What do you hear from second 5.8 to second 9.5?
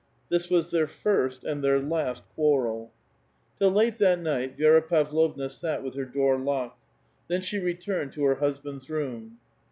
with her door locked; then she returned to her husband's room.